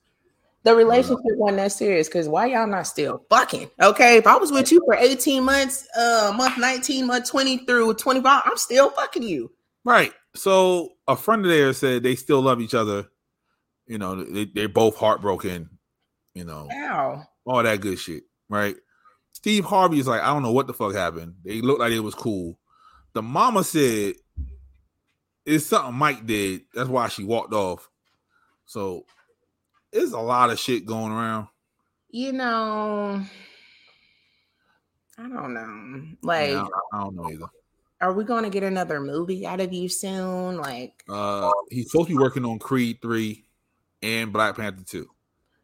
[0.64, 3.68] The relationship wasn't that serious because why y'all not still fucking?
[3.83, 4.16] Okay.
[4.16, 8.42] If I was with you for 18 months, uh month 19, month 20 through 25,
[8.46, 9.53] I'm still fucking you.
[9.85, 10.12] Right.
[10.35, 13.07] So a friend of theirs said they still love each other.
[13.87, 15.68] You know, they, they're both heartbroken.
[16.35, 17.22] You know, Ow.
[17.44, 18.24] all that good shit.
[18.48, 18.74] Right.
[19.33, 21.35] Steve Harvey is like, I don't know what the fuck happened.
[21.44, 22.59] They looked like it was cool.
[23.12, 24.14] The mama said
[25.46, 26.62] it's something Mike did.
[26.74, 27.90] That's why she walked off.
[28.66, 29.04] So
[29.92, 31.48] it's a lot of shit going around.
[32.11, 33.22] You know,
[35.18, 36.02] I don't know.
[36.22, 37.46] Like, Yeah, I, don't know either.
[38.00, 40.57] are we gonna get another movie out of you soon?
[40.57, 43.44] Like, Uh, he's supposed to be working on Creed three
[44.02, 45.09] and Black Panther two.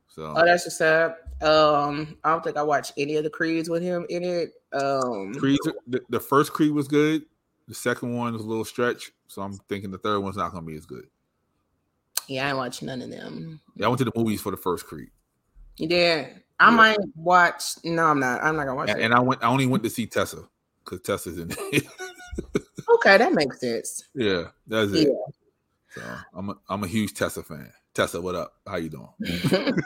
[0.09, 1.19] So Oh, that's just up.
[1.43, 4.51] Um, I don't think I watched any of the Creeds with him in it.
[4.73, 7.23] Um, Creed, the, the first Creed was good.
[7.69, 10.65] The second one was a little stretch, so I'm thinking the third one's not going
[10.65, 11.07] to be as good.
[12.27, 13.61] yeah, I ain't watched none of them.
[13.77, 15.11] Yeah, I went to the movies for the first Creed,
[15.77, 16.43] You did?
[16.59, 16.77] I Yeah.
[16.77, 17.63] might watch.
[17.85, 18.43] No, I'm not.
[18.43, 19.05] I'm not gonna watch and, it.
[19.05, 19.43] and I went.
[19.43, 20.43] I only went to see Tessa
[20.85, 21.85] because Tessa's in it.
[22.95, 24.03] okay, that makes sense.
[24.15, 25.03] yeah, that's Yeah.
[25.03, 25.13] it.
[25.95, 26.03] So
[26.35, 27.73] I'm a, I'm a huge Tessa fan.
[27.95, 28.55] Tessa, what up?
[28.67, 29.09] How you doing?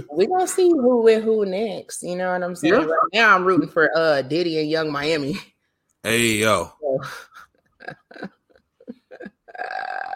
[0.12, 2.02] we gonna see who with who next.
[2.02, 2.74] You know what I'm saying?
[2.74, 2.80] Yeah.
[2.80, 5.36] Right now, I'm rooting for uh Diddy and Young Miami.
[6.02, 6.72] hey yo,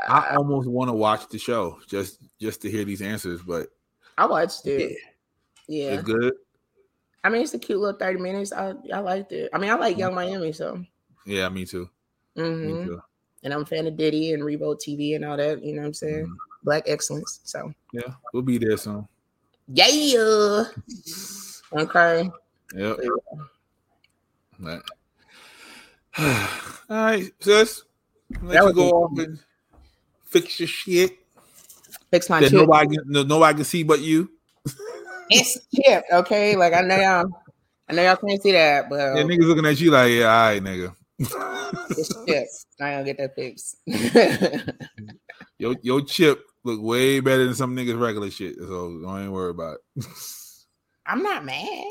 [0.08, 3.68] I almost want to watch the show just just to hear these answers, but
[4.18, 4.98] I watched it.
[5.66, 6.34] Yeah, it's good.
[7.22, 8.52] I mean it's a cute little 30 minutes.
[8.52, 9.50] I I liked it.
[9.52, 10.84] I mean I like Young Miami, so.
[11.26, 11.88] Yeah, me too.
[12.36, 12.84] Me mhm.
[12.84, 13.00] too.
[13.42, 15.62] And I'm a fan of Diddy and Revolt TV and all that.
[15.62, 16.26] You know what I'm saying?
[16.26, 16.36] Mhm.
[16.64, 17.40] Black excellence.
[17.44, 19.08] So Yeah, we'll be there soon.
[19.68, 20.64] yeah.
[21.72, 22.30] Okay.
[22.74, 22.98] Yep.
[26.18, 26.26] All
[26.88, 27.82] right, sis.
[28.42, 28.92] Let That you was go it.
[28.92, 29.38] off and
[30.26, 31.18] fix your shit
[32.14, 32.60] Fix my that chip.
[32.60, 34.30] nobody can, no, nobody can see but you.
[35.30, 36.54] It's chipped, okay?
[36.54, 37.26] Like I know y'all,
[37.88, 40.26] I know y'all can't see that, but And uh, niggas looking at you like, yeah,
[40.26, 40.94] all right, nigga.
[41.90, 42.66] it's chipped.
[42.80, 43.76] I ain't gonna get that fixed.
[45.58, 48.56] your your chip look way better than some niggas regular shit.
[48.58, 50.06] So don't even worry about it.
[51.06, 51.84] I'm not mad.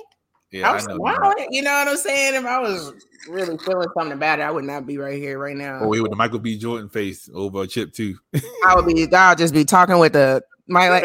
[0.54, 1.48] Yeah, I I was smiling.
[1.52, 2.36] You know what I'm saying?
[2.36, 2.94] If I was
[3.28, 5.80] really feeling something about it, I would not be right here right now.
[5.82, 6.58] Oh, wait, with the Michael B.
[6.58, 8.18] Jordan face over a chip too.
[8.66, 9.12] I would be.
[9.12, 11.04] I'll just be talking with the my like,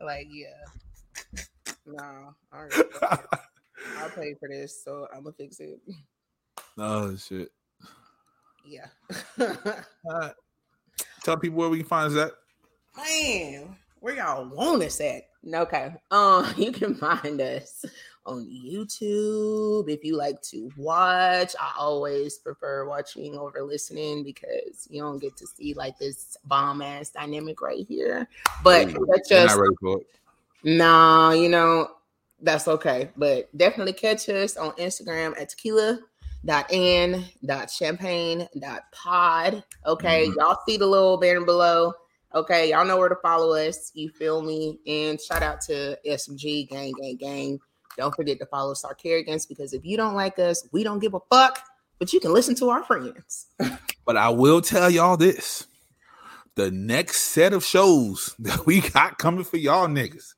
[0.00, 0.46] like yeah.
[1.86, 3.18] No, all right.
[3.98, 5.80] I'll pay for this, so I'm gonna fix it.
[6.78, 7.50] oh shit.
[8.66, 8.86] Yeah.
[10.10, 10.30] Uh,
[11.22, 12.32] tell people where we can find us at.
[12.96, 15.24] Man, where y'all want us at?
[15.54, 15.94] Okay.
[16.10, 17.84] Um, you can find us
[18.26, 21.54] on YouTube if you like to watch.
[21.60, 26.82] I always prefer watching over listening because you don't get to see like this bomb
[26.82, 28.28] ass dynamic right here.
[28.62, 30.06] But Ooh, catch I'm not ready for it.
[30.62, 31.90] Nah, you know,
[32.42, 33.10] that's okay.
[33.16, 36.00] But definitely catch us on Instagram at tequila
[36.44, 39.64] dot and dot champagne dot pod.
[39.86, 40.28] Okay.
[40.28, 40.36] Mhm.
[40.36, 41.94] Y'all see the little banner below.
[42.32, 43.90] Okay, y'all know where to follow us.
[43.92, 44.78] You feel me?
[44.86, 47.58] And shout out to SMG gang, gang, gang.
[47.96, 51.14] Don't forget to follow Star Kerrigans because if you don't like us, we don't give
[51.14, 51.58] a fuck.
[51.98, 53.46] But you can listen to our friends.
[54.06, 55.68] But I will tell y'all this:
[56.56, 60.34] the next set of shows that we got coming for y'all niggas,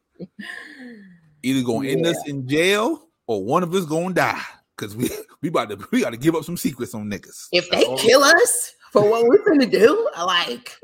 [1.43, 4.43] either gonna end us in jail or one of us gonna die.
[4.77, 5.09] Cause we
[5.41, 7.47] we about to we got to give up some secrets on niggas.
[7.53, 10.79] If they kill us for what we're gonna do, like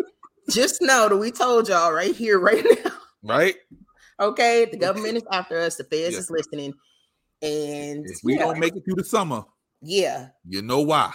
[0.50, 2.90] just know that we told y'all right here, right now.
[3.22, 3.56] right?
[4.20, 5.76] Okay, the government is after us.
[5.76, 6.18] The feds Yeah.
[6.18, 6.74] is listening,
[7.42, 9.44] and If we yeah, don't make it through the summer,
[9.80, 11.12] yeah, you know why?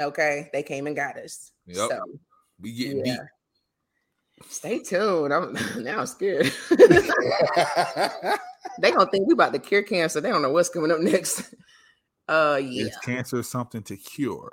[0.00, 1.50] okay, they came and got us.
[1.66, 1.88] Yep.
[1.90, 2.02] So
[2.60, 3.16] We getting yeah,
[4.48, 5.32] stay tuned.
[5.32, 5.52] I'm
[5.82, 6.52] now I'm scared.
[8.80, 10.20] they gonna think we about to cure cancer.
[10.20, 11.54] They don't know what's coming up next.
[12.28, 12.84] Uh, yeah.
[12.86, 14.52] Is cancer something to cure?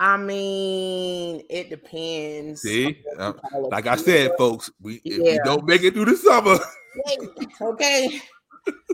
[0.00, 2.62] I mean, it depends.
[2.62, 5.82] See, Uh, what you call a like I said, folks, we if we don't make
[5.82, 6.58] it through the summer,
[7.60, 8.20] okay.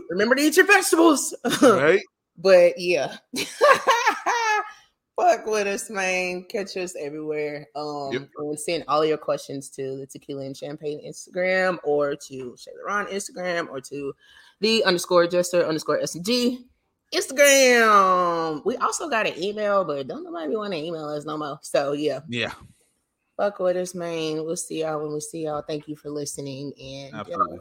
[0.09, 1.33] Remember to eat your vegetables.
[1.61, 2.01] right?
[2.37, 3.15] But yeah.
[5.17, 6.43] Fuck with us, man.
[6.49, 7.67] Catch us everywhere.
[7.75, 8.29] Um Yep.
[8.39, 13.05] and send all your questions to the tequila and champagne Instagram or to Shayla Ron
[13.07, 14.13] Instagram or to
[14.59, 16.65] the underscore jester underscore SG
[17.15, 18.63] Instagram.
[18.65, 21.59] We also got an email, but don't nobody want to email us no more.
[21.61, 22.53] So yeah, Yeah,
[23.37, 24.43] fuck with us, man.
[24.45, 25.61] We'll see y'all when we see y'all.
[25.61, 26.73] Thank you for listening.
[26.81, 27.59] And uh, absolutely.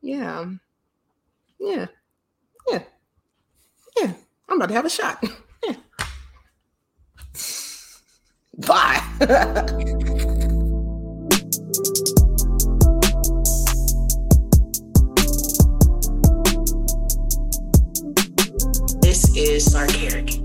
[0.00, 0.46] yeah.
[1.58, 1.86] Yeah.
[2.68, 2.82] Yeah.
[3.96, 4.12] Yeah.
[4.48, 5.24] I'm about to have a shot.
[5.66, 5.76] Yeah.
[8.58, 10.24] Bye.
[19.36, 20.43] is Sarkaric.